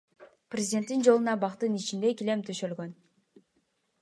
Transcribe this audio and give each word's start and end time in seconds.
Президенттердин 0.53 1.05
жолуна 1.09 1.35
бактын 1.45 1.77
ичинде 1.83 2.13
килем 2.23 2.45
төшөлгөн. 2.49 2.97